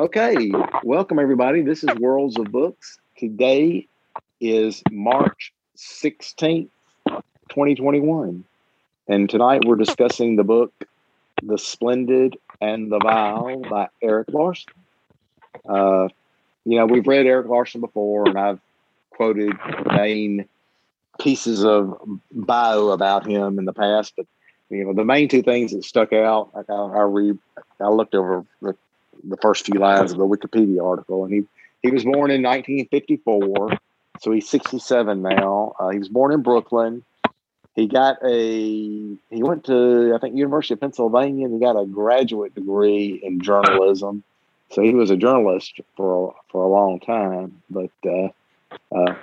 [0.00, 0.50] Okay,
[0.82, 1.60] welcome everybody.
[1.60, 2.98] This is Worlds of Books.
[3.18, 3.86] Today
[4.40, 6.70] is March 16th,
[7.06, 8.42] 2021.
[9.08, 10.72] And tonight we're discussing the book
[11.42, 14.72] The Splendid and the Vile by Erik Larson.
[15.68, 16.08] Uh,
[16.64, 18.60] you know, we've read Erik Larson before, and I've
[19.10, 19.52] quoted
[19.84, 20.48] main
[21.20, 22.00] pieces of
[22.32, 24.24] bio about him in the past, but
[24.70, 27.36] you know, the main two things that stuck out, I, I read,
[27.78, 28.74] I looked over the,
[29.24, 31.44] the first few lines of the Wikipedia article, and he
[31.82, 33.78] he was born in 1954,
[34.20, 35.74] so he's 67 now.
[35.78, 37.02] Uh, he was born in Brooklyn.
[37.74, 41.86] He got a he went to I think University of Pennsylvania and he got a
[41.86, 44.22] graduate degree in journalism.
[44.70, 47.62] So he was a journalist for a, for a long time.
[47.70, 48.28] But uh,
[48.94, 49.14] uh,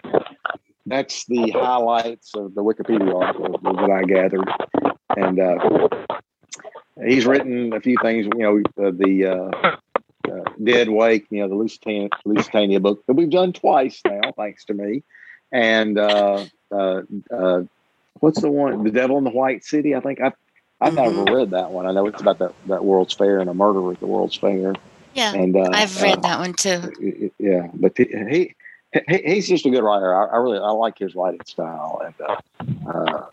[0.86, 4.50] that's the highlights of the Wikipedia article that I gathered,
[5.16, 5.90] and uh,
[7.06, 8.28] he's written a few things.
[8.36, 9.78] You know, uh, the
[10.28, 14.66] uh, Dead Wake, you know, the Lusitania, Lusitania book that we've done twice now, thanks
[14.66, 15.04] to me,
[15.52, 17.62] and uh, uh, uh,
[18.20, 19.96] what's the one, The Devil in the White City?
[19.96, 21.16] I think I've—I've mm-hmm.
[21.16, 21.86] never read that one.
[21.86, 24.76] I know it's about that, that World's Fair and a murder at the World's Fair.
[25.14, 27.32] Yeah, and uh, I've read uh, that one too.
[27.40, 28.56] Yeah, but he, he
[29.26, 30.16] he's just a good writer.
[30.16, 33.26] I, I really I like his writing style, and uh, uh,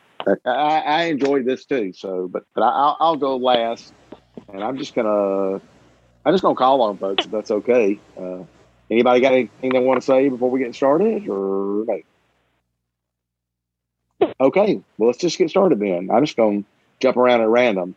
[0.47, 1.93] I, I enjoyed this too.
[1.93, 3.93] So, but but I'll—I'll go last,
[4.53, 5.61] and I'm just gonna
[6.25, 7.99] I'm just gonna call on folks if that's okay.
[8.19, 8.39] Uh,
[8.91, 12.01] anybody got anything they want to say before we get started, or no?
[14.41, 16.11] Okay, well let's just get started then.
[16.11, 16.65] I'm just gonna
[17.01, 17.95] jump around at random.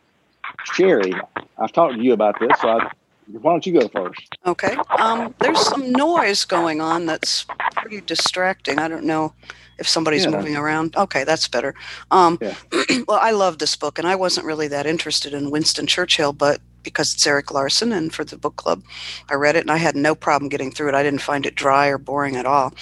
[0.64, 1.12] Sherry,
[1.58, 2.90] I've talked to you about this, so I,
[3.26, 4.34] why don't you go first?
[4.46, 4.76] Okay.
[4.98, 7.44] Um, there's some noise going on that's
[7.76, 8.78] pretty distracting.
[8.78, 9.34] I don't know
[9.78, 10.30] if somebody's yeah.
[10.30, 10.96] moving around.
[10.96, 11.74] Okay, that's better.
[12.10, 12.54] Um, yeah.
[13.08, 16.60] well, I love this book, and I wasn't really that interested in Winston Churchill, but
[16.82, 18.82] because it's Eric Larson and for the book club,
[19.30, 20.94] I read it and I had no problem getting through it.
[20.94, 22.74] I didn't find it dry or boring at all.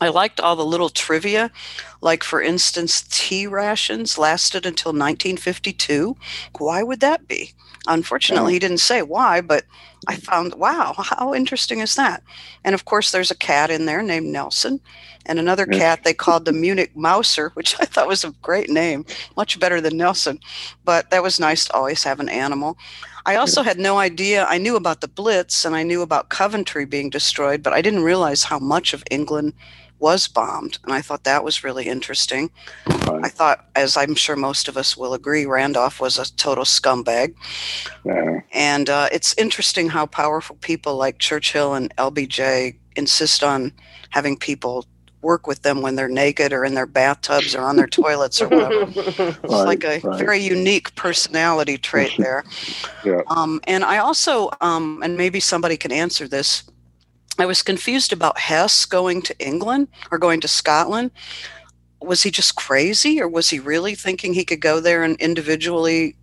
[0.00, 1.50] I liked all the little trivia,
[2.00, 6.16] like for instance, tea rations lasted until 1952.
[6.58, 7.52] Why would that be?
[7.88, 9.64] Unfortunately, he didn't say why, but
[10.08, 12.22] I found, wow, how interesting is that?
[12.64, 14.80] And of course, there's a cat in there named Nelson,
[15.26, 19.04] and another cat they called the Munich Mouser, which I thought was a great name,
[19.36, 20.40] much better than Nelson.
[20.84, 22.78] But that was nice to always have an animal.
[23.26, 24.46] I also had no idea.
[24.46, 28.02] I knew about the Blitz and I knew about Coventry being destroyed, but I didn't
[28.02, 29.52] realize how much of England
[29.98, 30.78] was bombed.
[30.84, 32.50] And I thought that was really interesting.
[32.86, 33.24] Right.
[33.24, 37.34] I thought, as I'm sure most of us will agree, Randolph was a total scumbag.
[38.04, 38.40] Yeah.
[38.52, 43.72] And uh, it's interesting how powerful people like Churchill and LBJ insist on
[44.10, 44.86] having people
[45.20, 48.48] work with them when they're naked or in their bathtubs or on their toilets or
[48.48, 48.86] whatever.
[49.38, 50.18] It's right, like a right.
[50.18, 52.44] very unique personality trait there.
[53.04, 53.22] yeah.
[53.26, 56.62] Um, and I also, um, and maybe somebody can answer this,
[57.38, 61.12] I was confused about Hess going to England or going to Scotland.
[62.00, 66.16] Was he just crazy or was he really thinking he could go there and individually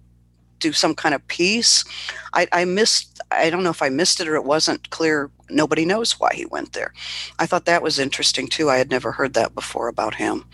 [0.60, 1.86] do some kind of piece?
[2.34, 5.32] I, I missed, I don't know if I missed it or it wasn't clear.
[5.50, 6.94] Nobody knows why he went there.
[7.40, 8.70] I thought that was interesting too.
[8.70, 10.46] I had never heard that before about him.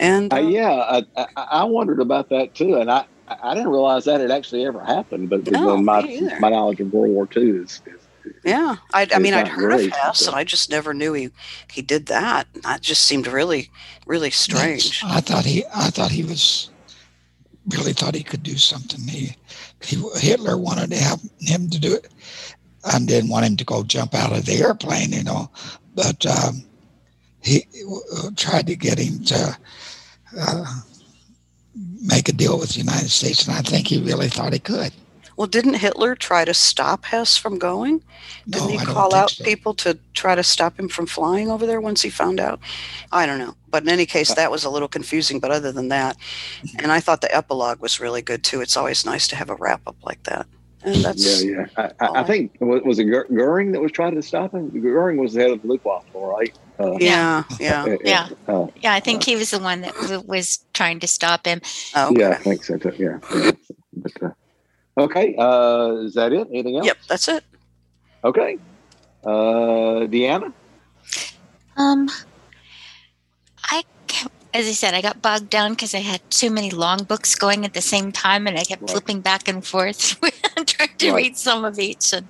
[0.00, 2.76] And uh, uh, yeah, I, I, wondered about that too.
[2.76, 6.02] And I, I didn't realize that had actually ever happened, but no, my,
[6.40, 8.03] my knowledge of World War II is, is
[8.44, 11.30] yeah, I, I mean, I'd heard of Hess, and I just never knew he
[11.70, 12.46] he did that.
[12.62, 13.70] That just seemed really,
[14.06, 15.02] really strange.
[15.04, 16.70] I thought he, I thought he was
[17.68, 19.00] really thought he could do something.
[19.06, 19.36] He,
[19.82, 22.08] he Hitler wanted to have him to do it,
[22.84, 25.50] and didn't want him to go jump out of the airplane, you know.
[25.94, 26.64] But um,
[27.42, 27.66] he
[28.16, 29.58] uh, tried to get him to
[30.38, 30.64] uh,
[32.02, 34.92] make a deal with the United States, and I think he really thought he could.
[35.36, 38.02] Well, didn't Hitler try to stop Hess from going?
[38.48, 39.44] Didn't no, he call out so.
[39.44, 42.60] people to try to stop him from flying over there once he found out?
[43.10, 43.54] I don't know.
[43.68, 45.40] But in any case, uh that was a little confusing.
[45.40, 46.16] But other than that,
[46.78, 48.60] and I thought the epilogue was really good too.
[48.60, 50.46] It's always nice to have a wrap up like that.
[50.84, 51.92] And that's yeah, yeah.
[51.98, 54.68] I, I think was it Goering that was trying to stop him?
[54.68, 56.54] Goering was the head of the Luftwaffe, right?
[56.78, 58.92] Uh, yeah, yeah, yeah, uh, yeah.
[58.92, 61.62] I think uh, he was the one that was trying to stop him.
[61.94, 62.20] Oh, okay.
[62.20, 62.76] Yeah, I think so.
[62.76, 62.92] Too.
[62.98, 63.52] Yeah, yeah.
[63.94, 64.30] But, uh,
[64.96, 65.34] Okay.
[65.36, 66.48] Uh, is that it?
[66.50, 66.86] Anything else?
[66.86, 67.44] Yep, that's it.
[68.22, 68.58] Okay.
[69.24, 70.52] Uh, Deanna?
[71.76, 72.08] Um,
[73.64, 73.82] I,
[74.52, 77.64] as I said, I got bogged down because I had too many long books going
[77.64, 78.90] at the same time, and I kept right.
[78.90, 80.20] flipping back and forth
[80.66, 81.16] trying to right.
[81.16, 82.12] read some of each.
[82.12, 82.28] And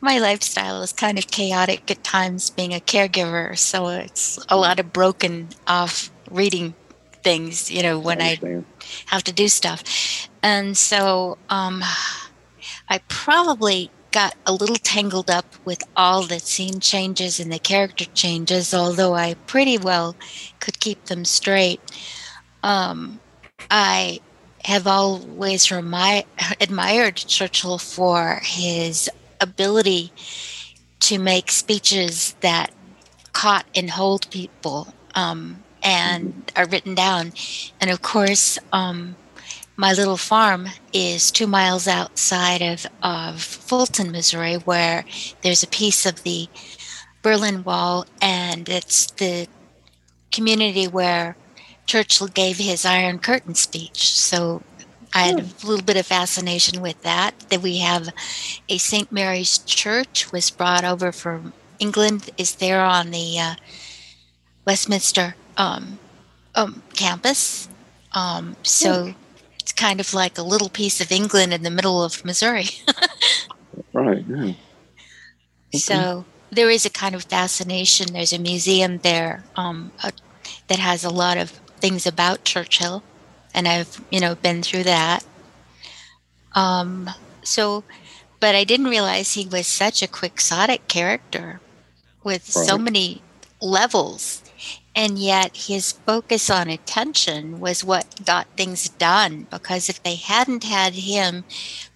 [0.00, 4.80] my lifestyle is kind of chaotic at times, being a caregiver, so it's a lot
[4.80, 6.74] of broken off reading
[7.22, 8.62] things, you know, when I, I
[9.06, 9.82] have to do stuff.
[10.42, 11.82] And so um,
[12.88, 18.04] I probably got a little tangled up with all the scene changes and the character
[18.12, 20.14] changes, although I pretty well
[20.60, 21.80] could keep them straight.
[22.62, 23.20] Um,
[23.70, 24.20] I
[24.64, 26.26] have always remi-
[26.60, 29.10] admired Churchill for his
[29.40, 30.12] ability
[31.00, 32.70] to make speeches that
[33.32, 37.32] caught and hold people um, and are written down.
[37.80, 39.16] And of course, um,
[39.76, 45.04] my little farm is two miles outside of, of Fulton, Missouri, where
[45.42, 46.48] there's a piece of the
[47.22, 49.48] Berlin Wall, and it's the
[50.30, 51.36] community where
[51.86, 54.12] Churchill gave his Iron Curtain speech.
[54.12, 54.62] So
[55.14, 57.34] I had a little bit of fascination with that.
[57.50, 58.08] That we have
[58.68, 59.10] a St.
[59.12, 63.54] Mary's Church was brought over from England, is there on the uh,
[64.64, 65.98] Westminster um,
[66.54, 67.68] um, campus.
[68.12, 69.14] Um, so
[69.60, 72.66] it's kind of like a little piece of England in the middle of Missouri.
[73.92, 74.24] right.
[74.28, 74.52] Yeah.
[75.74, 75.78] Okay.
[75.78, 78.12] So there is a kind of fascination.
[78.12, 80.10] There's a museum there um, uh,
[80.68, 81.50] that has a lot of
[81.80, 83.02] things about Churchill,
[83.54, 85.24] and I've you know been through that.
[86.54, 87.08] Um,
[87.42, 87.84] so,
[88.38, 91.60] but I didn't realize he was such a quixotic character
[92.22, 92.66] with right.
[92.66, 93.22] so many
[93.60, 94.41] levels
[94.94, 100.64] and yet his focus on attention was what got things done because if they hadn't
[100.64, 101.44] had him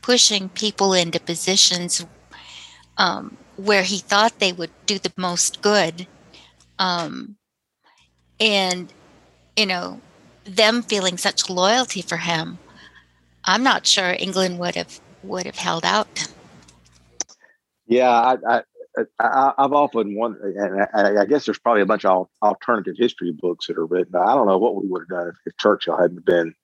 [0.03, 2.05] pushing people into positions
[2.99, 6.07] um, where he thought they would do the most good
[6.79, 7.37] um,
[8.41, 8.93] and
[9.57, 10.01] you know
[10.45, 12.59] them feeling such loyalty for him
[13.45, 16.29] i'm not sure england would have would have held out.
[17.87, 18.63] Yeah I, I
[19.19, 23.67] I, have often wondered, and I, guess there's probably a bunch of alternative history books
[23.67, 24.17] that are written.
[24.17, 26.55] I don't know what we would have done if, if Churchill hadn't been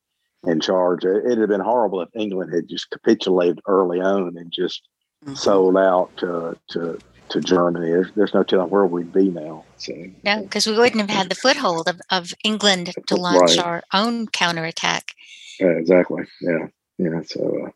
[0.47, 1.05] in charge.
[1.05, 4.83] It, would have been horrible if England had just capitulated early on and just
[5.25, 5.35] mm-hmm.
[5.35, 6.99] sold out to, to
[7.29, 7.91] to Germany.
[7.91, 9.65] There's, there's no telling where we'd be now.
[9.79, 9.93] So.
[10.23, 13.65] No, because we wouldn't have had the foothold of, of England to launch right.
[13.65, 15.13] our own counterattack.
[15.59, 16.25] Yeah, exactly.
[16.43, 16.67] Yeah.
[16.99, 17.23] Yeah.
[17.25, 17.73] So,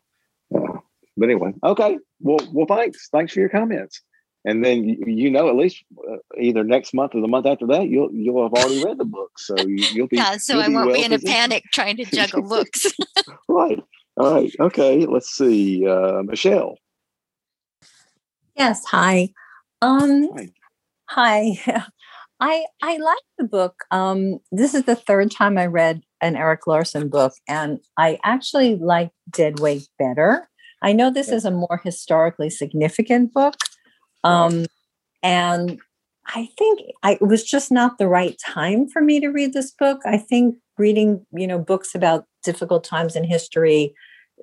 [0.53, 0.79] uh, uh,
[1.15, 1.97] but anyway, okay.
[2.19, 3.09] Well, well, thanks.
[3.09, 4.01] Thanks for your comments
[4.47, 7.67] and then you, you know at least uh, either next month or the month after
[7.67, 9.37] that you'll you'll have already read the book.
[9.37, 12.05] So you, will be yeah so i won't well be in a panic trying to
[12.05, 12.87] juggle books.
[13.49, 13.83] Right.
[14.17, 14.51] All right.
[14.59, 15.05] Okay.
[15.05, 15.85] Let's see.
[15.85, 16.77] Uh, michelle.
[18.55, 18.83] Yes.
[18.85, 19.29] Hi.
[19.81, 20.29] Um
[21.09, 21.83] hi, hi.
[22.39, 23.83] i i like the book.
[23.91, 28.75] Um this is the third time i read an erik larson book and i actually
[28.75, 30.49] like dead wake better.
[30.81, 33.55] I know this is a more historically significant book
[34.27, 34.65] um,
[35.23, 35.79] and
[36.27, 39.71] I think I, it was just not the right time for me to read this
[39.71, 40.01] book.
[40.05, 43.93] I think reading, you know, books about difficult times in history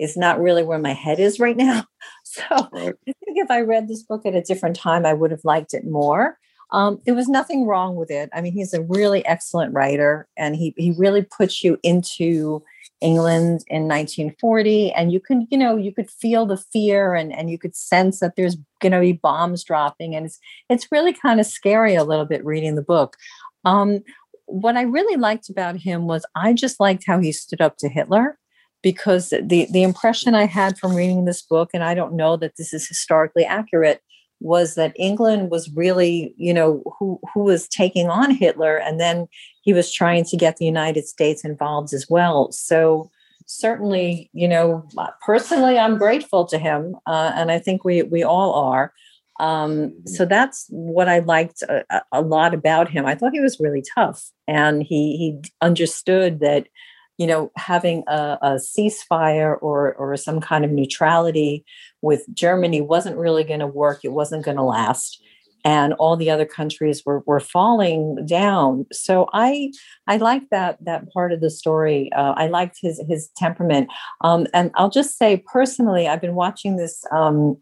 [0.00, 1.84] is not really where my head is right now.
[2.26, 2.42] So
[2.72, 2.92] right.
[3.08, 5.72] I think if I read this book at a different time, I would have liked
[5.72, 6.36] it more.
[6.72, 8.28] Um, there was nothing wrong with it.
[8.32, 12.64] I mean, he's a really excellent writer, and he he really puts you into
[13.00, 17.50] England in 1940, and you can, you know, you could feel the fear and and
[17.50, 20.38] you could sense that there's going to be bombs dropping, and it's
[20.68, 23.16] it's really kind of scary a little bit reading the book.
[23.64, 24.00] Um,
[24.46, 27.88] what I really liked about him was I just liked how he stood up to
[27.88, 28.38] Hitler
[28.82, 32.56] because the the impression I had from reading this book, and I don't know that
[32.56, 34.02] this is historically accurate,
[34.40, 39.26] was that England was really, you know, who who was taking on Hitler, and then
[39.62, 42.52] he was trying to get the United States involved as well.
[42.52, 43.10] So
[43.46, 44.86] certainly, you know,
[45.24, 48.92] personally, I'm grateful to him, uh, and I think we we all are.
[49.40, 53.04] Um, so that's what I liked a, a, lot about him.
[53.04, 56.68] I thought he was really tough, and he he understood that
[57.18, 61.64] you know, having a, a, ceasefire or or some kind of neutrality
[62.02, 64.00] with Germany wasn't really going to work.
[64.04, 65.22] It wasn't going to last,
[65.64, 68.86] and all the other countries were were falling down.
[68.92, 69.70] So I
[70.08, 72.10] I like that that part of the story.
[72.12, 73.90] Uh, I liked his his temperament,
[74.22, 77.56] um, and I'll just say personally, I've been watching this um,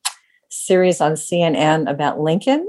[0.51, 2.67] series on CNN about Lincoln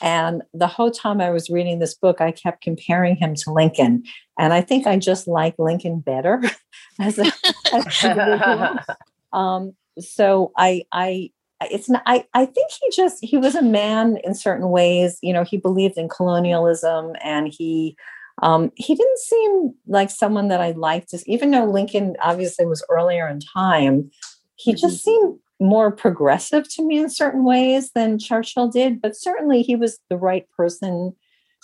[0.00, 4.04] and the whole time I was reading this book, I kept comparing him to Lincoln.
[4.38, 6.42] And I think I just like Lincoln better
[7.00, 7.30] as a,
[7.72, 8.04] as
[9.32, 11.30] um, so I, I,
[11.62, 15.32] it's not, I, I think he just, he was a man in certain ways, you
[15.32, 17.96] know, he believed in colonialism and he,
[18.42, 23.28] um, he didn't seem like someone that I liked, even though Lincoln obviously was earlier
[23.28, 24.10] in time,
[24.56, 25.24] he just mm-hmm.
[25.26, 29.98] seemed more progressive to me in certain ways than Churchill did, but certainly he was
[30.10, 31.14] the right person,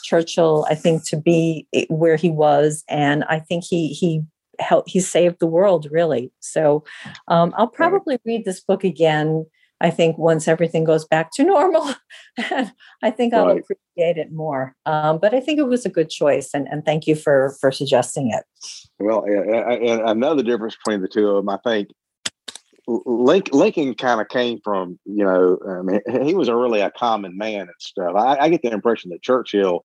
[0.04, 4.22] Churchill, I think, to be where he was, and I think he he
[4.60, 6.32] helped he saved the world really.
[6.40, 6.84] So
[7.28, 9.46] um, I'll probably read this book again
[9.80, 11.94] I think once everything goes back to normal,
[12.38, 13.60] I think I'll right.
[13.60, 14.74] appreciate it more.
[14.86, 17.70] Um, but I think it was a good choice, and, and thank you for for
[17.70, 18.44] suggesting it.
[18.98, 21.88] Well, and another difference between the two of them, I think,
[22.88, 26.90] Link, Lincoln kind of came from, you know, I mean, he was a really a
[26.90, 28.14] common man and stuff.
[28.16, 29.84] I, I, get the impression that Churchill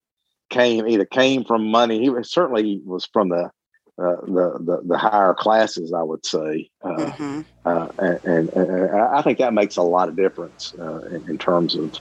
[0.50, 2.00] came either came from money.
[2.00, 3.52] He was, certainly was from the,
[4.00, 7.42] uh, the, the the higher classes, I would say, uh, mm-hmm.
[7.64, 11.38] uh, and, and, and, I think that makes a lot of difference uh, in, in,
[11.38, 12.00] terms of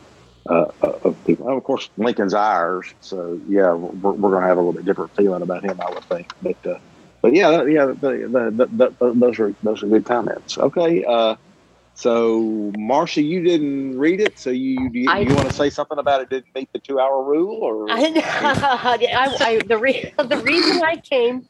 [0.49, 1.49] uh, of people.
[1.49, 4.87] And of course, Lincoln's ours, so yeah, we're, we're going to have a little bit
[4.87, 6.81] different feeling about him, I would think, but
[7.23, 10.59] but yeah, yeah, the, the, the, those are those are good comments.
[10.59, 11.37] Okay, uh,
[11.95, 15.99] so Marcia, you didn't read it, so you do you, you want to say something
[15.99, 16.31] about it?
[16.31, 18.13] Didn't meet the two hour rule, or I,
[19.13, 21.49] I, I, the re- the reason I came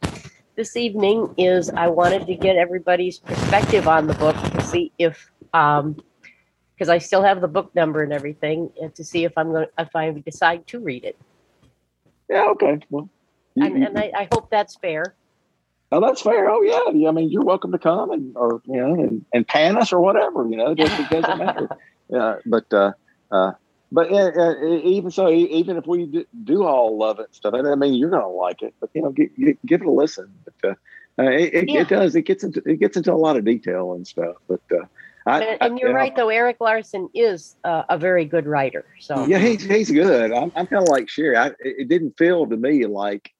[0.56, 5.30] this evening is I wanted to get everybody's perspective on the book to see if
[5.54, 5.96] um
[6.74, 9.68] because I still have the book number and everything, and to see if I'm going
[9.78, 11.18] if I decide to read it.
[12.28, 12.48] Yeah.
[12.50, 12.78] Okay.
[12.90, 13.08] Well.
[13.54, 15.14] You, and, and I, I hope that's fair.
[15.92, 16.48] Oh, that's fair.
[16.48, 17.08] Oh, yeah.
[17.08, 20.00] I mean, you're welcome to come and, or, you know, and, and pan us or
[20.00, 21.68] whatever, you know, it doesn't, it doesn't matter.
[22.08, 22.40] Yeah.
[22.44, 22.92] But, uh,
[23.30, 23.52] uh,
[23.90, 27.94] but uh, uh, even so, even if we do all love it stuff, I mean,
[27.94, 29.30] you're going to like it, but, you know, give,
[29.64, 30.30] give it a listen.
[30.44, 31.80] But, uh, uh, it, it, yeah.
[31.80, 32.14] it, does.
[32.14, 34.84] It gets into, it gets into a lot of detail and stuff, but, uh,
[35.24, 36.28] I, and, and, you're I, right, though.
[36.28, 38.84] Erik Larson is uh, a very good writer.
[38.98, 40.32] So yeah, he's he's good.
[40.32, 41.36] I'm, I'm kind of like Sherry.
[41.36, 43.32] I, it didn't feel to me like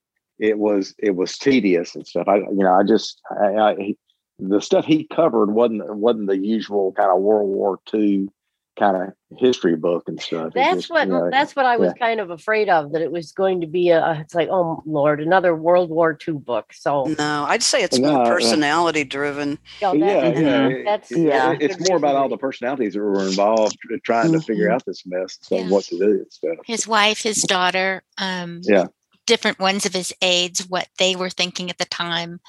[0.43, 2.27] it was it was tedious and stuff.
[2.27, 3.95] I you know I just I, I,
[4.41, 8.29] the stuff he covered wasn't wasn't the usual kind of World War II
[8.77, 10.53] kind of history book and stuff.
[10.55, 12.07] That's just, what you know, that's what I was yeah.
[12.07, 14.19] kind of afraid of that it was going to be a.
[14.21, 16.73] It's like oh Lord, another World War II book.
[16.73, 19.61] So no, I'd say it's more personality driven.
[19.81, 21.55] Oh, yeah, yeah, that's yeah.
[21.61, 24.41] it's more about all the personalities that were involved trying mm-hmm.
[24.41, 24.75] to figure mm-hmm.
[24.75, 25.71] out this mess and yeah.
[25.71, 26.57] what to do and stuff.
[26.67, 28.03] His wife, his daughter.
[28.19, 28.87] Um, yeah
[29.27, 32.41] different ones of his aides what they were thinking at the time.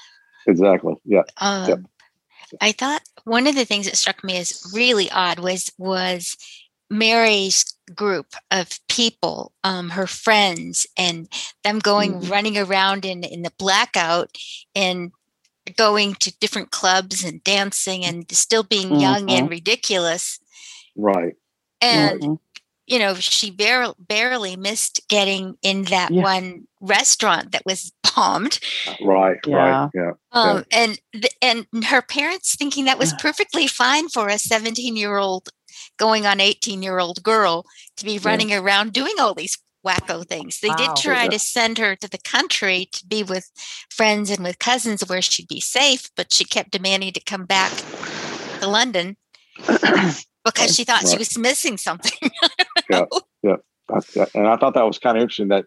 [0.46, 0.94] Exactly.
[1.04, 1.22] Yeah.
[1.38, 1.78] Um, yep.
[2.60, 6.36] I thought one of the things that struck me as really odd was was
[6.90, 7.64] Mary's
[7.94, 11.28] group of people, um, her friends, and
[11.62, 12.30] them going mm-hmm.
[12.30, 14.36] running around in in the blackout
[14.74, 15.12] and
[15.76, 19.00] going to different clubs and dancing and still being mm-hmm.
[19.00, 19.48] young and mm-hmm.
[19.48, 20.38] ridiculous.
[20.94, 21.34] Right.
[21.80, 22.38] And right
[22.86, 26.22] you know, she barely barely missed getting in that yeah.
[26.22, 28.58] one restaurant that was bombed.
[29.02, 29.56] Right, yeah.
[29.56, 30.12] right, yeah.
[30.32, 30.86] Um, yeah.
[31.12, 35.48] and and her parents thinking that was perfectly fine for a 17 year old
[35.96, 37.64] going on 18 year old girl
[37.96, 38.60] to be running yeah.
[38.60, 40.60] around doing all these wacko things.
[40.60, 40.76] They wow.
[40.76, 43.50] did try to send her to the country to be with
[43.90, 47.70] friends and with cousins where she'd be safe, but she kept demanding to come back
[48.60, 49.16] to London
[50.44, 51.10] because she thought right.
[51.10, 52.30] she was missing something.
[53.42, 53.56] yeah,
[54.14, 55.48] yeah, and I thought that was kind of interesting.
[55.48, 55.66] That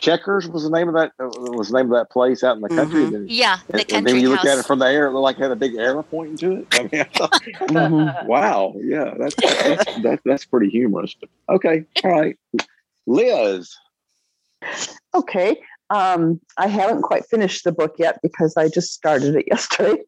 [0.00, 2.62] Chequers was the name of that uh, was the name of that place out in
[2.62, 3.04] the country.
[3.04, 3.24] Mm-hmm.
[3.28, 5.36] yeah, the and, and then you look at it from the air, it looked like
[5.38, 6.66] it had a big arrow pointing to it.
[6.72, 8.26] I mean, I thought, mm-hmm.
[8.28, 11.16] wow, yeah, that's that's, that's that's pretty humorous.
[11.48, 12.38] Okay, all right,
[13.06, 13.74] Liz.
[15.14, 15.60] Okay,
[15.90, 20.00] um, I haven't quite finished the book yet because I just started it yesterday.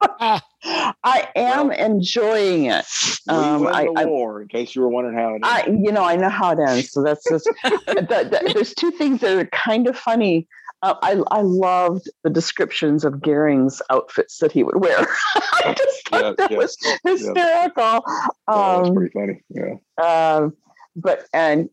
[0.20, 2.84] I am well, enjoying it.
[3.28, 6.04] Um, we I, the war, in case you were wondering how it I, you know,
[6.04, 6.92] I know how it ends.
[6.92, 7.44] So that's just.
[7.64, 10.46] the, the, there's two things that are kind of funny.
[10.82, 14.96] Uh, I I loved the descriptions of Goering's outfits that he would wear.
[15.34, 18.04] I just thought that was hysterical.
[18.06, 18.54] Yeah.
[18.54, 19.42] Um, that's pretty funny.
[19.50, 20.36] Yeah.
[20.36, 20.56] Um,
[20.94, 21.68] but and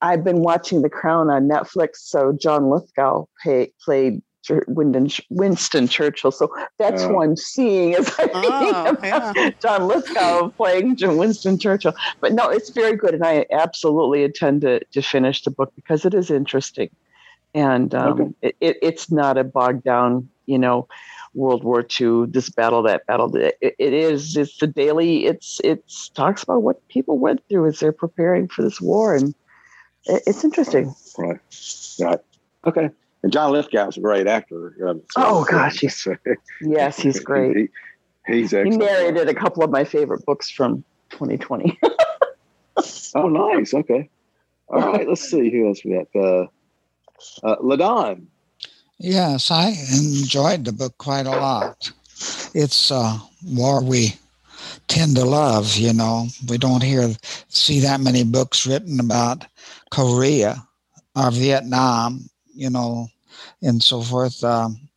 [0.00, 1.96] I've been watching The Crown on Netflix.
[1.96, 4.22] So John Lithgow pay, played
[4.66, 6.30] Winston, Winston Churchill.
[6.30, 9.50] So that's uh, what I'm seeing as I'm oh, yeah.
[9.60, 11.94] John Lithgow playing Winston Churchill.
[12.20, 16.04] But no, it's very good, and I absolutely intend to to finish the book because
[16.04, 16.90] it is interesting,
[17.54, 18.30] and um, okay.
[18.42, 20.88] it, it, it's not a bogged down, you know.
[21.34, 23.36] World War II, this battle, that battle.
[23.36, 24.38] It, it is.
[24.38, 25.26] It's the daily.
[25.26, 29.34] It's it's talks about what people went through as they're preparing for this war, and
[30.06, 30.94] it, it's interesting.
[31.18, 31.38] Right.
[32.00, 32.20] Right.
[32.66, 32.90] Okay.
[33.26, 34.88] And John Lithgow's a great actor.
[34.88, 36.06] Um, so, oh gosh, he's
[36.60, 37.72] yes, he's great.
[38.28, 38.74] He, he's excellent.
[38.74, 41.76] He narrated a couple of my favorite books from 2020.
[43.16, 43.74] oh, nice.
[43.74, 44.08] Okay.
[44.68, 45.08] All right.
[45.08, 46.06] Let's see who else we got.
[46.14, 46.46] Uh,
[47.42, 48.26] uh, Ladon.
[48.98, 51.90] Yes, I enjoyed the book quite a lot.
[52.54, 54.14] It's uh, war we
[54.86, 55.74] tend to love.
[55.74, 57.12] You know, we don't hear
[57.48, 59.46] see that many books written about
[59.90, 60.64] Korea
[61.16, 62.30] or Vietnam.
[62.54, 63.08] You know,
[63.62, 64.42] and so forth.
[64.44, 64.88] Um,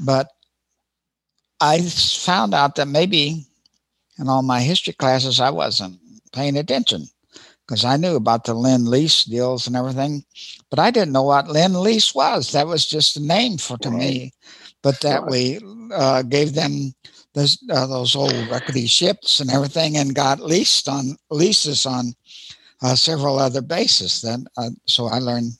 [0.00, 0.28] but
[1.60, 3.46] I found out that maybe
[4.18, 5.98] in all my history classes, I wasn't
[6.32, 7.06] paying attention
[7.66, 10.24] because I knew about the Lend Lease deals and everything,
[10.70, 12.52] but I didn't know what Lend Lease was.
[12.52, 13.98] That was just a name for to right.
[13.98, 14.32] me.
[14.82, 15.30] But that right.
[15.30, 15.60] we
[15.94, 16.92] uh, gave them
[17.34, 22.14] those, uh, those old rickety ships and everything, and got leased on leases on
[22.82, 24.20] uh, several other bases.
[24.20, 25.52] Then, uh, so I learned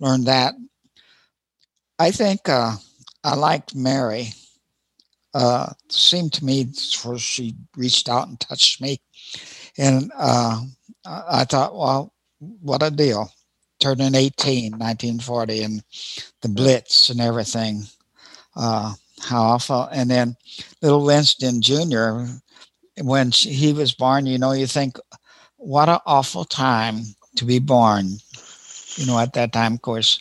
[0.00, 0.54] learned that.
[2.02, 2.72] I think uh,
[3.22, 4.34] I liked Mary.
[5.32, 6.66] Uh, seemed to me
[6.98, 9.00] for she reached out and touched me,
[9.78, 10.62] and uh,
[11.06, 13.30] I thought, well, what a deal!
[13.78, 15.84] Turning 18, 1940, and
[16.40, 17.84] the Blitz and everything.
[18.56, 19.84] Uh, how awful!
[19.92, 20.36] And then
[20.82, 22.24] little Winston Jr.
[23.00, 24.98] When she, he was born, you know, you think,
[25.56, 27.04] what an awful time
[27.36, 28.18] to be born.
[28.96, 30.20] You know, at that time, of course.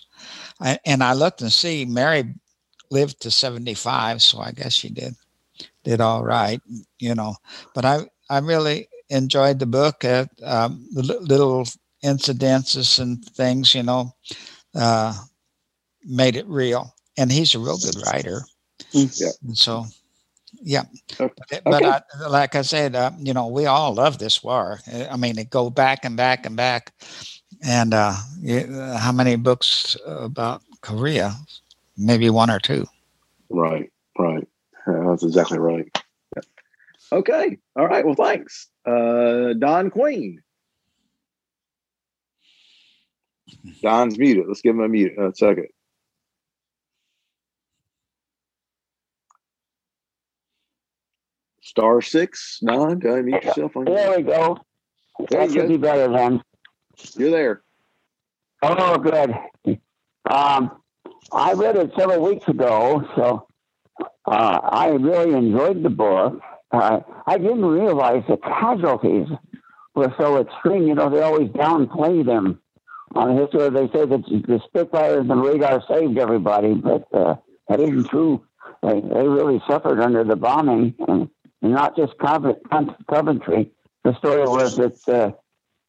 [0.62, 2.36] I, and I looked and see Mary
[2.90, 5.16] lived to 75, so I guess she did
[5.84, 6.62] did all right,
[7.00, 7.36] you know.
[7.74, 10.04] But I I really enjoyed the book.
[10.04, 11.66] Uh, um, the little
[12.04, 14.16] incidences and things, you know,
[14.76, 15.14] uh,
[16.04, 16.94] made it real.
[17.18, 18.42] And he's a real good writer.
[18.94, 19.32] Mm, yeah.
[19.44, 19.86] And so,
[20.62, 20.84] yeah.
[21.20, 21.34] Okay.
[21.50, 24.80] But, but I, like I said, uh, you know, we all love this war.
[25.10, 26.94] I mean, it go back and back and back.
[27.64, 28.14] And uh,
[28.98, 31.36] how many books about Korea?
[31.98, 32.88] Maybe one or two.
[33.50, 34.48] Right, right.
[34.88, 35.86] That's exactly right.
[36.36, 36.42] Yeah.
[37.12, 37.58] Okay.
[37.76, 38.06] All right.
[38.06, 38.68] Well, thanks.
[38.86, 40.42] Uh, Don Queen.
[43.82, 44.46] Don's muted.
[44.48, 45.18] Let's give him a mute.
[45.20, 45.68] A second.
[51.62, 53.78] Star six, Don, go ahead mute yourself.
[53.78, 54.58] On there we go.
[55.30, 56.42] There that should be better then.
[57.18, 57.62] You're there.
[58.62, 59.34] Oh, good.
[60.30, 60.72] Um,
[61.32, 63.48] I read it several weeks ago, so
[64.26, 66.40] uh, I really enjoyed the book.
[66.72, 69.28] Uh, I didn't realize the casualties
[69.96, 70.88] were so extreme.
[70.88, 72.60] You know, they always downplay them
[73.16, 73.70] on history.
[73.70, 77.36] They say that the Spitfires and radar saved everybody, but uh,
[77.68, 78.46] that isn't true.
[78.84, 80.96] They, they really suffered under the bombing.
[81.08, 81.30] And
[81.62, 83.72] and not just Coventry.
[84.04, 85.32] The story was that uh,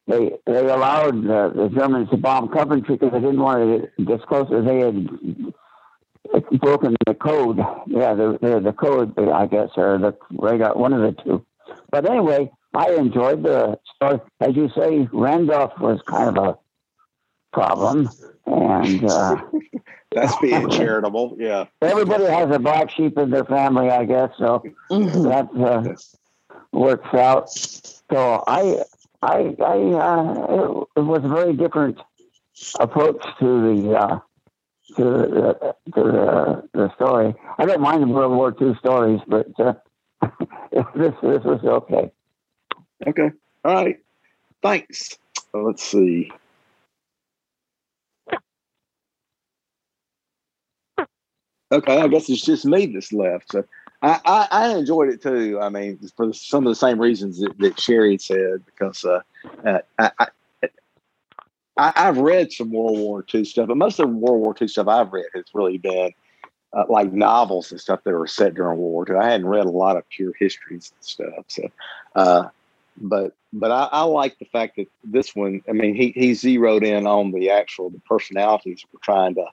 [0.07, 3.59] they they allowed uh, the Germans to bomb Coventry because they didn't want
[3.97, 7.57] to disclose that they had broken the code.
[7.87, 11.45] Yeah, the the, the code, I guess, or the got one of the two.
[11.89, 14.19] But anyway, I enjoyed the story.
[14.41, 16.57] As you say, Randolph was kind of a
[17.53, 18.09] problem,
[18.45, 19.41] and uh,
[20.11, 21.37] that's being charitable.
[21.39, 24.31] Yeah, everybody has a black sheep in their family, I guess.
[24.37, 25.23] So mm-hmm.
[25.23, 25.95] that uh,
[26.71, 27.49] works out.
[27.51, 28.83] So I,
[29.23, 31.99] I, I, uh, it, was a very different
[32.79, 33.97] approach to the.
[33.97, 34.19] Uh,
[34.97, 37.33] to the, to the, the story.
[37.57, 39.73] I don't mind the World War II stories, but uh,
[40.95, 42.11] this this was okay.
[43.07, 43.31] Okay.
[43.63, 43.99] All right.
[44.61, 45.17] Thanks.
[45.53, 46.31] let's see.
[51.71, 53.51] Okay, I guess it's just me that's left.
[53.51, 53.65] So
[54.03, 55.59] I, I, I enjoyed it too.
[55.61, 59.21] I mean, for some of the same reasons that, that Sherry said, because uh,
[59.65, 60.27] uh, I,
[61.77, 64.67] I, have read some World War II stuff, but most of the World War II
[64.67, 66.11] stuff I've read has really been
[66.73, 69.15] uh, like novels and stuff that were set during World War II.
[69.15, 71.45] I hadn't read a lot of pure histories and stuff.
[71.47, 71.69] So,
[72.15, 72.49] uh,
[72.97, 75.61] but but I, I, like the fact that this one.
[75.69, 79.45] I mean, he he zeroed in on the actual the personalities we're trying to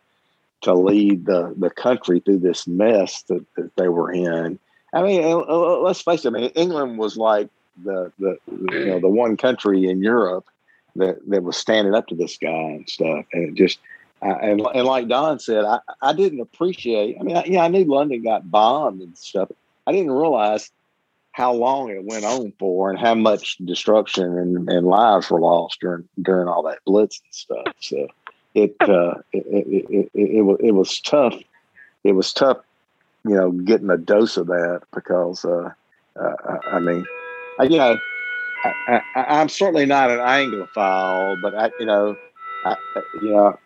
[0.62, 4.59] to lead the, the country through this mess that, that they were in.
[4.92, 6.29] I mean, uh, uh, let's face it.
[6.29, 7.49] I mean, England was like
[7.85, 10.46] the, the you know the one country in Europe
[10.96, 13.79] that, that was standing up to this guy and stuff, and just
[14.20, 17.16] and and like Don said, I, I didn't appreciate.
[17.18, 19.51] I mean, I, yeah, I knew London got bombed and stuff.
[19.87, 20.70] I didn't realize
[21.33, 25.79] how long it went on for and how much destruction and, and lives were lost
[25.81, 27.75] during during all that blitz and stuff.
[27.81, 28.09] So
[28.54, 31.34] it, uh, it, it, it, it, was, it was tough.
[32.04, 32.58] It was tough,
[33.24, 35.70] you know, getting a dose of that because, uh,
[36.18, 37.06] uh, I mean,
[37.58, 37.98] I, you know,
[38.64, 42.16] I, am certainly not an Anglophile, but I, you know,
[42.64, 42.76] I,
[43.22, 43.58] you know,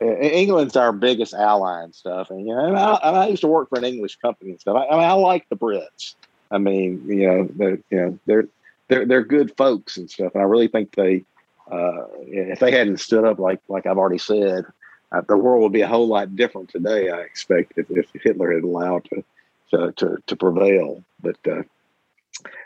[0.00, 3.48] England's our biggest ally and stuff, and you know, and I, and I used to
[3.48, 4.76] work for an English company and stuff.
[4.76, 6.14] I, I mean, I like the Brits.
[6.50, 8.48] I mean, you know, they're you know they're
[8.88, 11.24] they're they're good folks and stuff, and I really think they
[11.70, 14.64] uh, if they hadn't stood up, like like I've already said,
[15.12, 17.10] uh, the world would be a whole lot different today.
[17.10, 19.24] I expect if, if Hitler had allowed to
[19.70, 21.02] to to, to prevail.
[21.20, 21.62] But uh,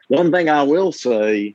[0.09, 1.55] one thing I will say,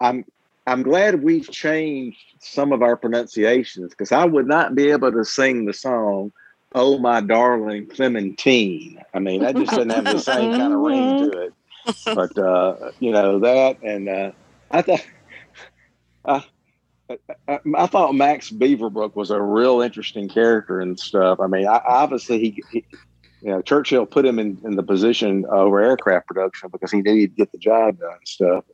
[0.00, 0.24] I'm
[0.66, 5.24] I'm glad we've changed some of our pronunciations because I would not be able to
[5.24, 6.32] sing the song
[6.74, 11.16] "Oh My Darling Clementine." I mean, that just doesn't have the same kind of ring
[11.18, 11.54] to it.
[12.14, 14.32] but uh, you know that, and uh,
[14.70, 15.06] I thought.
[16.24, 16.44] I,
[17.48, 21.40] I, I, thought Max Beaverbrook was a real interesting character and stuff.
[21.40, 22.84] I mean, I, obviously he, he,
[23.42, 27.14] you know, Churchill put him in, in the position over aircraft production because he knew
[27.14, 28.64] he'd get the job done and stuff.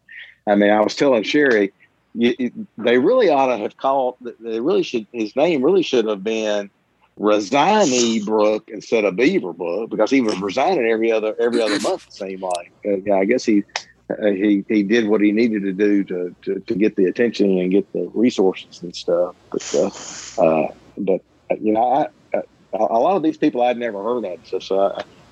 [0.47, 1.73] I mean, I was telling Sherry,
[2.15, 4.17] you, you, they really ought to have called.
[4.21, 5.07] They really should.
[5.13, 6.71] His name really should have been
[7.19, 12.07] Resigny Brook instead of Beaverbrook because he was resigning every other every other month.
[12.09, 12.73] It seemed like.
[12.85, 13.65] Yeah, I guess he
[14.11, 17.59] uh, he he did what he needed to do to, to, to get the attention
[17.59, 19.35] and get the resources and stuff.
[19.51, 21.21] But uh, uh, but
[21.61, 22.43] you know, I, I,
[22.75, 24.81] a lot of these people I'd never heard of, so, so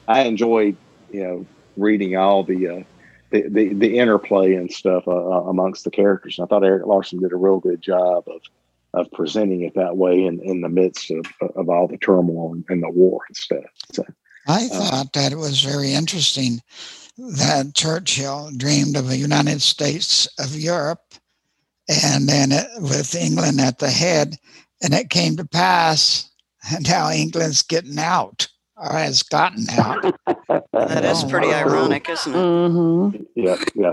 [0.09, 0.77] I, I enjoyed
[1.11, 2.83] you know reading all the uh,
[3.31, 6.39] the, the, the interplay and stuff uh, uh, amongst the characters.
[6.39, 8.41] And I thought Erik Larson did a real good job of
[8.95, 11.25] of presenting it that way in, in the midst of,
[11.57, 13.65] of all the turmoil and, the war and stuff.
[13.91, 14.05] So,
[14.47, 16.61] I uh, thought that it was very interesting
[17.17, 21.15] that Churchill dreamed of a United States of Europe
[21.89, 24.37] and then it, with England at the head,
[24.83, 26.31] and it came to pass,
[26.71, 30.15] and now England's getting out or has gotten out.
[30.73, 32.37] that is pretty oh, ironic, isn't it?
[32.37, 33.23] Mm-hmm.
[33.35, 33.93] Yeah, yeah,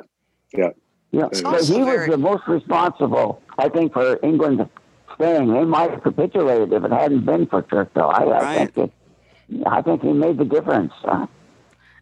[0.53, 0.69] yeah.
[1.11, 4.69] Yeah, but he was the most responsible, I think, for England
[5.15, 5.51] staying.
[5.51, 8.11] They might have capitulated if it hadn't been for Churchill.
[8.13, 8.43] I, right.
[8.43, 8.91] I think it,
[9.65, 10.93] I think he made the difference.
[11.03, 11.25] Uh,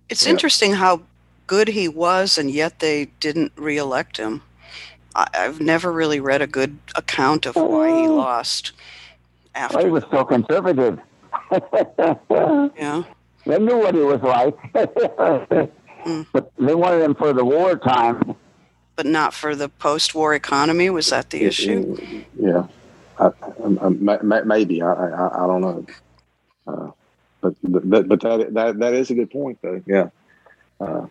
[0.09, 0.31] it's yeah.
[0.31, 1.01] interesting how
[1.47, 4.41] good he was, and yet they didn't reelect him.
[5.15, 8.15] I, have never really read a good account of why he oh.
[8.15, 8.73] lost.
[9.55, 10.99] After well, he was so conservative.
[12.77, 13.03] yeah.
[13.45, 16.27] They knew what he was like, mm.
[16.33, 18.35] but they wanted him for the wartime.
[18.95, 20.89] But not for the post-war economy.
[20.89, 21.97] Was that the issue?
[22.37, 22.67] Yeah,
[23.17, 23.31] I, I,
[23.81, 25.85] I, maybe I, I, don't know.
[26.67, 26.91] Uh,
[27.63, 29.81] but but but that that that is a good point, though.
[29.85, 30.09] Yeah.
[30.79, 31.07] Uh,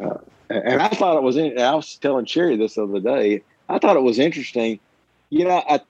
[0.00, 0.18] uh,
[0.48, 1.36] and I thought it was.
[1.36, 3.42] In, I was telling Cherry this the other day.
[3.68, 4.78] I thought it was interesting.
[5.30, 5.80] You know, I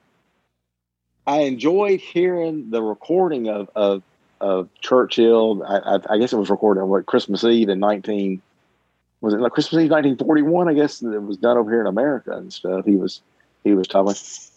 [1.27, 4.03] I enjoyed hearing the recording of of,
[4.41, 5.63] of Churchill.
[5.67, 8.41] I, I, I guess it was recorded on what Christmas Eve in nineteen
[9.21, 10.69] was it like Christmas Eve nineteen forty one?
[10.69, 12.85] I guess it was done over here in America and stuff.
[12.85, 13.21] He was
[13.65, 14.15] he was talking.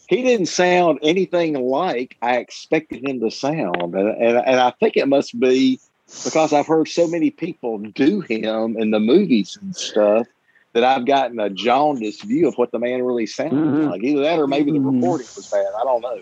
[0.09, 4.97] He didn't sound anything like I expected him to sound, and and, and I think
[4.97, 5.79] it must be
[6.23, 10.25] because I've heard so many people do him in the movies and stuff
[10.73, 13.89] that I've gotten a jaundiced view of what the man really sounded mm-hmm.
[13.89, 14.03] like.
[14.03, 14.95] Either that or maybe the mm-hmm.
[14.99, 15.67] recording was bad.
[15.79, 16.19] I don't know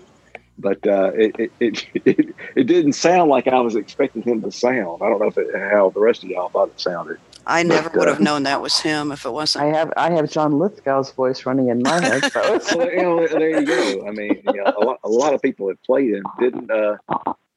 [0.59, 1.51] but uh, it, it,
[2.05, 5.01] it, it, didn't sound like I was expecting him to sound.
[5.01, 7.19] I don't know if it, how the rest of y'all thought it sounded.
[7.47, 9.65] I never would have uh, known that was him if it wasn't.
[9.65, 12.31] I have I have John Lithgow's voice running in my head.
[12.31, 14.07] So well, you know, there you go.
[14.07, 16.23] I mean, you know, a lot a lot of people have played him.
[16.39, 16.97] Didn't uh,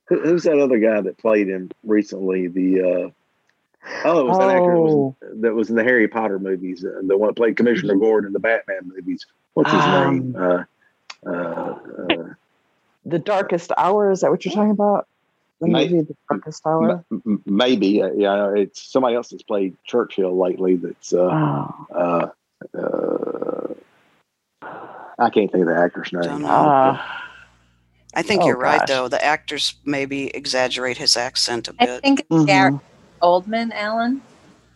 [0.07, 2.47] who, who's that other guy that played him recently?
[2.47, 3.11] The uh,
[4.05, 4.41] Oh, it was oh.
[4.41, 5.17] that actor that was, oh.
[5.41, 8.33] that was, in the Harry Potter movies, uh, the one that played Commissioner Gordon in
[8.33, 9.25] the Batman movies.
[9.55, 10.37] What's his um, name?
[10.37, 10.65] Uh,
[11.27, 12.25] uh, uh
[13.07, 14.11] the darkest hour.
[14.11, 15.07] Is that what you're talking about?
[15.61, 17.05] The maybe, movie, the darkest hour.
[17.45, 18.55] Maybe, uh, yeah.
[18.57, 20.77] It's somebody else that's played Churchill lately.
[20.77, 21.93] That's uh, oh.
[21.95, 22.31] uh,
[22.79, 23.75] uh,
[25.19, 26.47] I can't think of the actor's name.
[26.47, 26.99] Uh,
[28.15, 28.79] I think oh, you're gosh.
[28.79, 29.09] right, though.
[29.09, 31.91] The actors maybe exaggerate his accent a bit.
[31.91, 32.47] I think mm-hmm.
[32.47, 32.81] Gary
[33.23, 34.23] Oldman, Alan.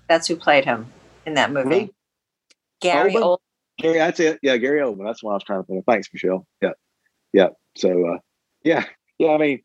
[0.06, 0.92] That's who played him
[1.24, 1.68] in that movie.
[1.68, 1.90] Me?
[2.80, 3.38] Gary Oldman.
[3.78, 4.38] Gary, that's it.
[4.42, 5.06] Yeah, Gary Oldman.
[5.06, 5.84] That's what I was trying to think of.
[5.86, 6.46] Thanks, Michelle.
[6.60, 6.72] Yeah.
[7.32, 7.48] Yeah.
[7.74, 8.18] So uh,
[8.62, 8.84] yeah,
[9.18, 9.30] yeah.
[9.30, 9.62] I mean,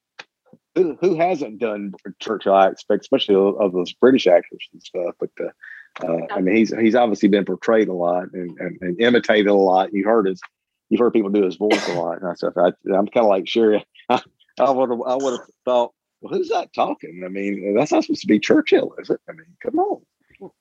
[0.80, 2.54] who, who hasn't done Churchill?
[2.54, 5.16] I expect, especially of those British actors and stuff.
[5.20, 9.02] But uh, uh, I mean, he's he's obviously been portrayed a lot and, and, and,
[9.02, 9.94] imitated a lot.
[9.94, 10.40] You heard his,
[10.88, 12.54] you've heard people do his voice a lot and stuff.
[12.58, 14.22] I, am kind of like sure, I,
[14.60, 17.24] would have I would have thought, well, who's that talking?
[17.26, 19.20] I mean, that's not supposed to be Churchill, is it?
[19.28, 20.02] I mean, come on.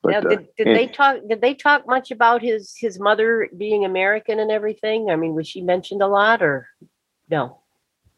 [0.03, 1.19] But, now, did, uh, did they talk?
[1.29, 5.11] Did they talk much about his his mother being American and everything?
[5.11, 6.67] I mean, was she mentioned a lot, or
[7.31, 7.61] no.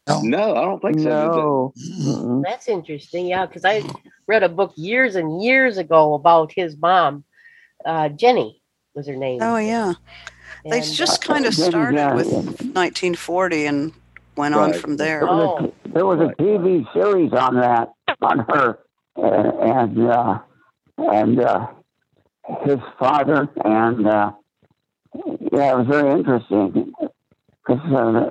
[0.07, 1.73] No, no I don't think so.
[1.75, 2.41] No.
[2.43, 3.27] That's interesting.
[3.27, 3.83] Yeah, because I
[4.27, 7.23] read a book years and years ago about his mom.
[7.85, 8.61] Uh, Jennie
[8.93, 9.39] was her name.
[9.41, 9.93] Oh yeah,
[10.63, 13.93] and, they just uh, kind of started yeah, with 1940 and
[14.35, 14.63] went right.
[14.63, 15.19] on from there.
[15.19, 15.65] There was, oh.
[15.65, 17.89] a, there was a TV series on that
[18.21, 18.79] on her,
[19.17, 20.39] uh, and uh,
[20.97, 21.67] and uh,
[22.63, 24.31] his father, and uh,
[25.51, 26.93] yeah, it was very interesting
[27.65, 28.29] because uh,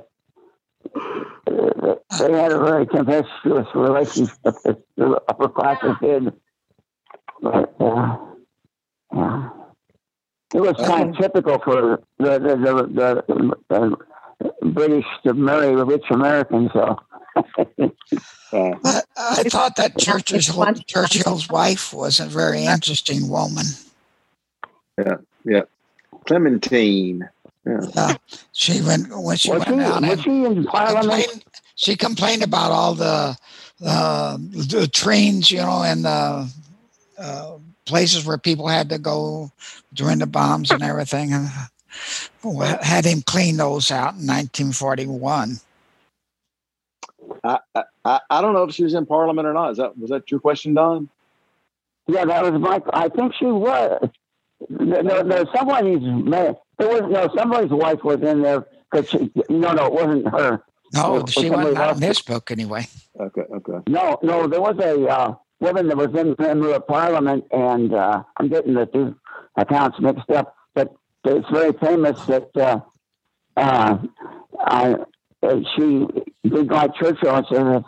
[0.93, 6.33] they had a very tempestuous relationship with the upper classes did.
[7.41, 8.17] But, uh,
[9.13, 9.49] yeah.
[10.53, 13.23] It was kind of typical for the, the, the,
[13.69, 13.97] the,
[14.59, 16.97] the British to marry rich Americans, so.
[18.53, 20.47] I, I thought that Churchill's,
[20.85, 23.63] Churchill's wife was a very interesting woman.
[24.97, 25.61] Yeah, yeah.
[26.25, 27.29] Clementine.
[27.65, 27.79] Yeah.
[27.95, 28.15] Uh,
[28.53, 31.01] she went when she Was went she, down was she in Parliament?
[31.01, 31.43] complained,
[31.75, 33.37] she complained about all the
[33.85, 36.51] uh, the trains, you know, and the
[37.19, 39.51] uh, places where people had to go
[39.93, 41.49] during the bombs and everything, and
[42.81, 45.57] had him clean those out in 1941.
[47.43, 47.59] I,
[48.05, 49.71] I I don't know if she was in Parliament or not.
[49.71, 51.09] Is that was that your question, Don?
[52.07, 52.81] Yeah, that was my.
[52.93, 54.09] I think she was.
[54.69, 56.01] There, there, there somebody's
[56.81, 56.89] man.
[56.89, 59.13] There was no somebody's wife was in there because
[59.49, 60.63] no, no, it wasn't her.
[60.93, 62.01] No, Or- or she somebody wasn't out else.
[62.01, 62.87] in this book anyway.
[63.19, 63.79] Okay, okay.
[63.87, 67.93] No, no, there was a uh, woman that was in the member of parliament, and
[67.93, 69.15] uh, I'm getting the two
[69.55, 70.55] accounts mixed up.
[70.73, 72.79] But it's very famous that uh,
[73.55, 73.97] uh,
[74.59, 74.95] I,
[75.43, 76.07] uh, she
[76.43, 77.83] did like Churchill and said, if,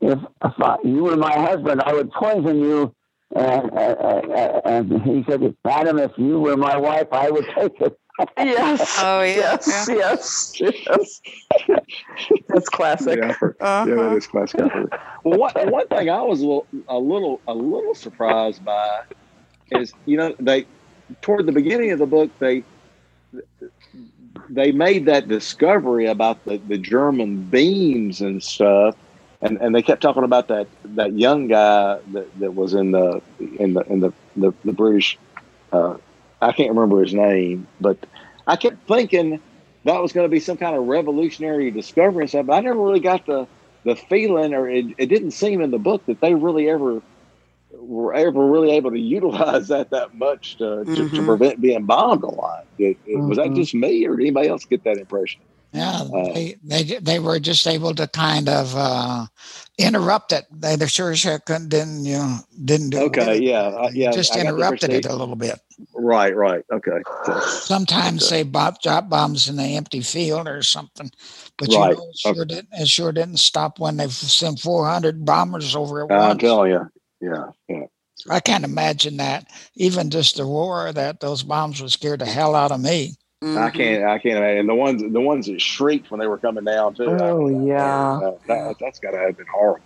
[0.00, 2.94] if, if I, you were my husband, I would poison you.
[3.34, 7.78] And, uh, uh, and he said, Madam, if you were my wife, I would take
[7.80, 7.98] it.
[8.36, 8.98] Yes.
[9.02, 9.88] Oh, yeah, Yes.
[9.88, 10.52] Yes.
[10.60, 11.20] Yes.
[12.48, 13.18] That's classic.
[13.18, 13.86] Yeah, Uh-huh.
[13.88, 14.60] yeah, that is classic.
[15.24, 19.02] well, one, one thing I was a little, a little, a little surprised by
[19.70, 20.66] is, you know, they
[21.22, 22.64] toward the beginning of the book, they
[24.48, 28.96] they made that discovery about the, the German beams and stuff,
[29.42, 33.20] and, and they kept talking about that that young guy that, that was in the
[33.58, 35.18] in the in the the, the British.
[35.72, 35.96] Uh,
[36.40, 37.98] I can't remember his name, but
[38.46, 39.40] I kept thinking
[39.84, 42.46] that was going to be some kind of revolutionary discovery and stuff.
[42.46, 43.46] But I never really got the
[43.84, 47.00] the feeling, or it, it didn't seem in the book that they really ever
[47.72, 51.26] were ever really able to utilize that that much to, to, to Mhm.
[51.26, 52.66] prevent being bombed a lot.
[52.78, 53.56] It, it- Was that Mhm.
[53.56, 55.40] just me, or did anybody else get that impression?
[55.72, 59.26] Yeah, Uh, they, they they were just able to kind of uh,
[59.76, 60.46] interrupt it.
[60.50, 63.42] They, they sure sure couldn't didn't you know, didn't do Okay, it.
[63.42, 64.10] yeah, uh, yeah.
[64.10, 65.60] just I interrupted it a little bit.
[65.94, 66.64] Right, right.
[66.72, 67.02] Okay.
[67.26, 68.42] So, Sometimes Okay.
[68.42, 71.10] they bop, drop bombs in the empty field or something,
[71.58, 74.86] but Right, you know, it sure didn't it sure didn't stop when they sent four
[74.86, 76.40] hundred bombers over at I'm once.
[76.40, 76.90] telling you.
[77.20, 77.84] Yeah, yeah.
[78.30, 79.46] I can't imagine that.
[79.76, 83.14] Even just the roar that those bombs would scare the hell out of me.
[83.40, 83.74] I Mhm.
[83.74, 84.04] can't.
[84.04, 84.58] I can't imagine.
[84.60, 87.04] And the ones, the ones that shrieked when they were coming down too.
[87.08, 88.18] Oh, mean, yeah.
[88.20, 89.84] that, that, that's got to have been horrible.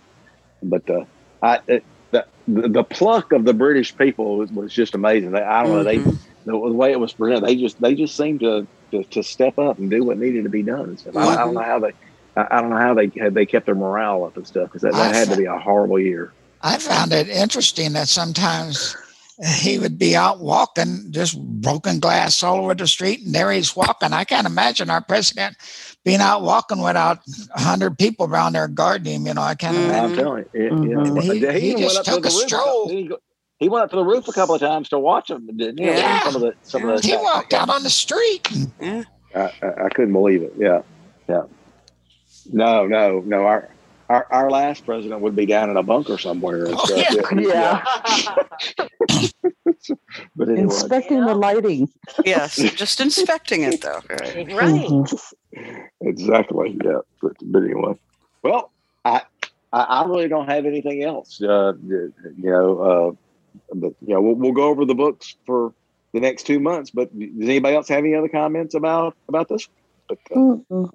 [0.63, 1.05] But uh,
[1.41, 5.31] I, it, the, the the pluck of the British people was, was just amazing.
[5.31, 5.83] They, I don't know.
[5.83, 6.19] They Mhm.
[6.45, 9.57] the, the way it was presented, they just they just seemed to, to to step
[9.59, 10.81] up and do what needed to be done.
[10.89, 11.15] And stuff.
[11.15, 11.93] I, I don't know how they.
[12.35, 14.81] I I don't know how they had they kept their morale up and stuff because
[14.81, 16.33] that, that had to be a horrible year.
[16.61, 18.95] I found it interesting that sometimes
[19.61, 23.75] he would be out walking, just broken glass all over the street, and there he's
[23.75, 24.13] walking.
[24.13, 25.55] I can't imagine our president
[26.03, 27.19] being out walking without
[27.55, 29.27] a hundred people around there guarding him.
[29.27, 29.85] You know, I can't Mhm.
[29.85, 30.09] imagine.
[30.11, 31.15] I'm telling you, yeah, Mhm.
[31.15, 31.21] yeah.
[31.53, 32.89] He- he even just went up to took the a roof stroll.
[32.89, 33.11] He,
[33.59, 35.85] he went up to the roof a couple of times to watch them, didn't he?
[35.85, 36.23] Yeah.
[36.23, 38.47] Some of the some of the He walked out on the street.
[38.79, 39.03] Yeah.
[39.35, 40.53] I, I, I couldn't believe it.
[40.59, 40.81] Yeah,
[41.27, 41.43] yeah.
[42.51, 43.45] No, no, no.
[43.45, 43.69] Our
[44.09, 46.65] our, our last president would be down in a bunker somewhere.
[46.65, 47.31] And Oh, stuff.
[47.37, 47.83] Yeah.
[50.35, 51.89] But anyway, Inspecting the lighting.
[52.25, 54.01] Yes, just inspecting it though.
[54.09, 54.47] Right.
[54.53, 54.87] Right.
[54.87, 55.87] Mhm.
[56.01, 56.77] exactly.
[56.83, 56.99] Yeah.
[57.21, 57.93] But, but anyway,
[58.43, 58.71] well,
[59.05, 59.21] I,
[59.71, 61.41] I I really don't have anything else.
[61.41, 63.11] Uh, you know, uh,
[63.75, 65.73] but you know, we'll, we'll go over the books for
[66.13, 66.89] the next two months.
[66.91, 69.67] But does anybody else have any other comments about about this?
[70.07, 70.89] But uh, Mhm.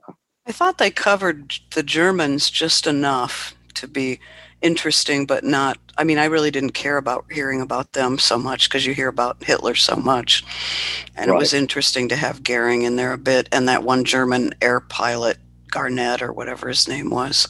[0.49, 4.19] I thought they covered the Germans just enough to be
[4.63, 5.77] interesting, but not.
[5.99, 9.09] I mean, I really didn't care about hearing about them so much because you hear
[9.09, 10.43] about Hitler so much.
[11.17, 14.55] And it was interesting to have Goering in there a bit and that one German
[14.63, 15.37] air pilot,
[15.71, 17.47] Garnett or whatever his name was.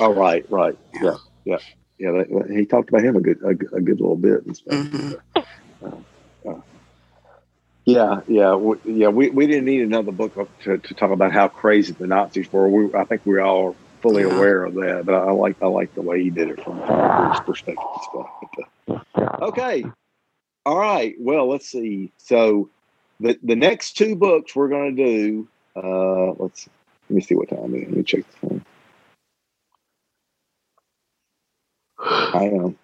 [0.00, 1.56] oh, right, right, yeah, yeah,
[1.98, 2.10] yeah.
[2.10, 4.74] that- he talked about him a good a, good- a good little bit and stuff.
[4.74, 5.18] Mhm.
[7.84, 9.08] Yeah, yeah, we, yeah.
[9.08, 12.68] We, we didn't need another book to, to talk about how crazy the Nazis were.
[12.68, 14.28] We, I think we all fully Yeah.
[14.36, 15.02] aware of that.
[15.04, 17.84] But I like I like the way he did it from his perspective.
[17.94, 18.30] and stuff.
[18.86, 19.84] But, uh, okay,
[20.66, 21.14] all right.
[21.20, 22.12] Well, let's see.
[22.18, 22.70] So
[23.20, 25.48] the the next two books we're going to do.
[25.76, 26.68] Uh, let's
[27.10, 27.88] let me see what time it is.
[27.88, 28.64] Let me check the phone.
[32.00, 32.78] I am.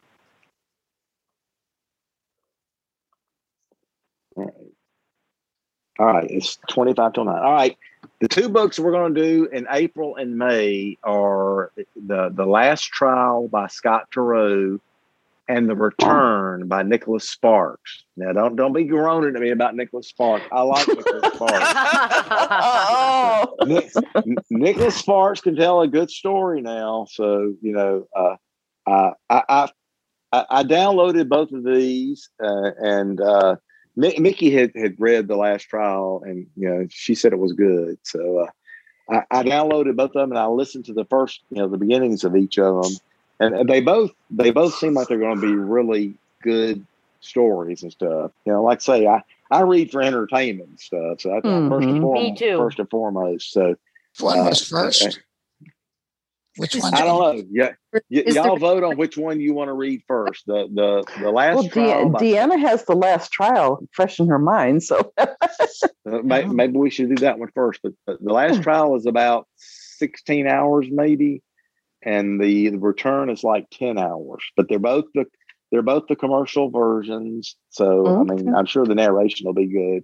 [4.37, 4.55] All right.
[6.01, 7.35] All right, it's 25 till 9.
[7.35, 7.77] All right.
[8.21, 12.85] The two books we're going to do in April and May are the The Last
[12.85, 14.81] Trial by Scott Turow
[15.47, 18.03] and The Return by Nicholas Sparks.
[18.17, 20.47] Now, don't don't be groaning at me about Nicholas Sparks.
[20.51, 21.75] I like Nicholas Sparks.
[22.63, 23.57] Oh.
[23.67, 23.93] Nic-
[24.51, 27.07] Nicholas Sparks can tell a good story now.
[27.11, 28.37] So you know, uh,
[28.87, 29.69] I, I
[30.33, 33.57] I I downloaded both of these, uh, and uh,
[34.01, 37.99] Mickey had, had read the last trial, and you know she said it was good.
[38.03, 41.59] So uh, I, I, downloaded both of them, and I listened to the first, you
[41.59, 42.93] know, the beginnings of each of them,
[43.41, 46.85] and, and they both they both seem like they're going to be really good
[47.21, 48.31] stories and stuff.
[48.45, 51.21] You know, like I say, I I read for entertainment and stuff.
[51.21, 51.69] So I, mm-hmm.
[51.69, 52.59] first and foremost, Me too.
[52.59, 53.53] first and foremost.
[53.53, 53.77] So
[54.21, 55.21] one uh, was first.
[56.57, 56.95] Which one?
[56.95, 57.45] I don't know.
[57.51, 60.45] Yeah, y- y'all vote on which one you want to read first.
[60.47, 61.57] The the the last.
[61.57, 65.27] Well, trial De- Deanna has the last trial fresh in her mind, so uh,
[66.05, 66.53] maybe, oh.
[66.53, 67.81] maybe, we should do that one first.
[67.83, 68.63] But the last hmm.
[68.63, 71.43] trial is about sixteen hours, maybe,
[72.03, 74.43] and the, the return is like ten hours.
[74.57, 75.27] But they're both the
[75.71, 78.33] they're both the commercial versions, so okay.
[78.33, 80.03] I mean, I'm sure the narration will be good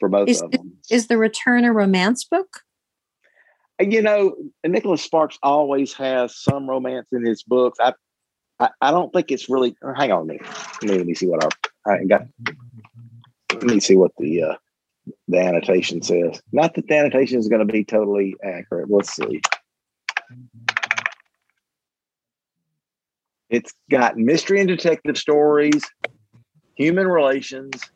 [0.00, 0.72] for both is, of them.
[0.90, 2.62] Is the return a romance book?
[3.80, 4.34] You know,
[4.64, 7.78] Nicholas Sparks always has some romance in his books.
[7.80, 7.94] I,
[8.60, 9.76] I, I don't think it's really.
[9.96, 10.46] Hang on minute.
[10.82, 11.44] Let me see what
[11.86, 12.22] I, I got.
[13.52, 14.54] Let me see what the uh,
[15.28, 16.40] the annotation says.
[16.52, 18.90] Not that the annotation is going to be totally accurate.
[18.90, 19.40] Let's see.
[23.50, 25.82] It's got mystery and detective stories,
[26.74, 27.90] human relations,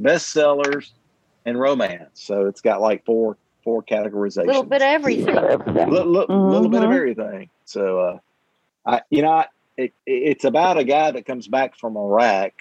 [0.00, 0.90] bestsellers,
[1.44, 2.10] and romance.
[2.14, 4.44] So it's got like four four categorizations.
[4.44, 5.36] A little bit of everything.
[5.36, 6.50] A little, mm-hmm.
[6.52, 7.48] little bit of everything.
[7.64, 8.18] So, uh,
[8.84, 9.44] I, you know,
[9.76, 12.52] it, it's about a guy that comes back from Iraq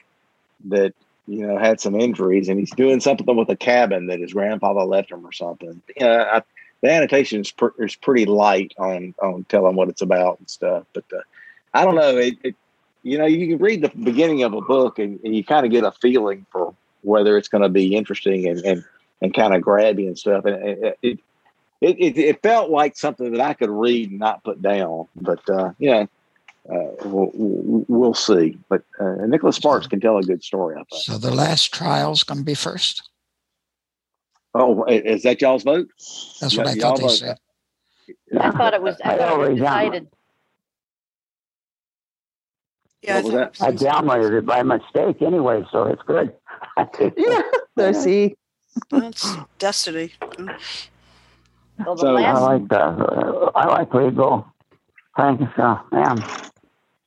[0.66, 0.94] that
[1.28, 4.82] you know had some injuries, and he's doing something with a cabin that his grandfather
[4.82, 5.82] left him or something.
[5.96, 6.42] You know, I,
[6.82, 10.86] the annotation is, pr- is pretty light on on telling what it's about and stuff.
[10.94, 11.22] But uh,
[11.74, 12.18] I don't know.
[12.18, 12.56] It, it,
[13.04, 15.72] you know, you can read the beginning of a book and, and you kind of
[15.72, 18.84] get a feeling for whether it's going to be interesting and, and
[19.22, 20.46] and kind of grabby and stuff.
[20.46, 21.20] And it, it,
[21.82, 25.08] it, it, felt like something that I could read and not put down.
[25.16, 26.06] But, uh, yeah,
[26.70, 28.58] uh, we'll, we'll, see.
[28.70, 31.04] But uh, Nicholas Sparks can tell a good story, I think.
[31.04, 33.10] So the last trial is going to be first?
[34.54, 35.88] Oh, is that y'all's vote?
[36.42, 37.10] That's what I thought they vote.
[37.10, 37.38] said.
[38.38, 40.08] I thought it was, I thought it was decided.
[43.02, 46.34] Yeah, I, I downloaded it by mistake anyway, so it's good.
[47.18, 47.42] yeah,
[47.76, 48.36] there, see.
[48.90, 50.14] That's destiny.
[51.86, 53.52] Well, so I like that.
[53.56, 54.46] I like where you go.
[55.18, 55.80] Thank you, sir.
[55.92, 56.24] Man.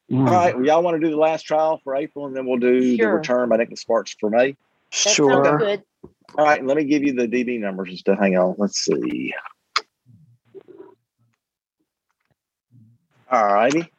[0.09, 0.18] Yeah.
[0.18, 0.55] All right.
[0.55, 3.11] Well, y'all want to do the last trial for April, and then we'll do sure.
[3.11, 4.57] the return by Nicholas Sparks for May.
[5.05, 5.59] That sure.
[5.59, 5.83] Good.
[6.37, 6.62] All right.
[6.64, 8.18] Let me give you the DB numbers and stuff.
[8.18, 8.57] Hang on.
[8.59, 9.33] Let's see.
[13.31, 13.90] All righty.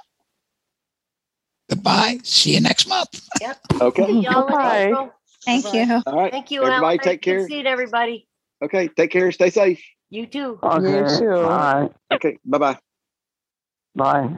[1.69, 2.19] Goodbye.
[2.23, 3.27] See you next month.
[3.41, 3.59] Yep.
[3.81, 4.21] Okay.
[4.21, 5.09] Bye.
[5.45, 5.77] Thank Bye-bye.
[5.77, 6.03] you.
[6.05, 6.31] All right.
[6.31, 6.63] Thank you.
[6.63, 7.47] Everybody take care.
[7.47, 8.27] See you, everybody.
[8.63, 8.87] Okay.
[8.89, 9.31] Take care.
[9.31, 9.83] Stay safe.
[10.09, 10.59] You too.
[10.61, 11.11] Okay.
[11.11, 11.31] You too.
[11.31, 11.91] All right.
[12.11, 12.37] Okay.
[12.45, 12.77] Bye-bye.
[13.95, 14.37] Bye.